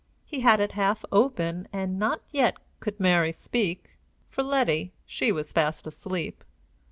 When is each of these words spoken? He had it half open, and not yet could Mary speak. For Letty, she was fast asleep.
He 0.25 0.39
had 0.39 0.59
it 0.59 0.71
half 0.71 1.05
open, 1.11 1.67
and 1.71 1.99
not 1.99 2.23
yet 2.31 2.57
could 2.79 2.99
Mary 2.99 3.31
speak. 3.31 3.99
For 4.31 4.41
Letty, 4.41 4.93
she 5.05 5.31
was 5.31 5.53
fast 5.53 5.85
asleep. 5.85 6.43